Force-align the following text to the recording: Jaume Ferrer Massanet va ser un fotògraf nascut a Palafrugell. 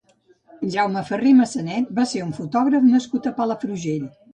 Jaume 0.75 1.03
Ferrer 1.11 1.35
Massanet 1.43 1.95
va 2.01 2.09
ser 2.15 2.25
un 2.31 2.35
fotògraf 2.41 2.93
nascut 2.93 3.33
a 3.33 3.41
Palafrugell. 3.41 4.15